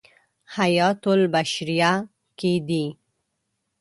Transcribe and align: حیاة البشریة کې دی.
حیاة 0.55 1.01
البشریة 1.13 1.93
کې 2.39 2.51
دی. 2.67 2.85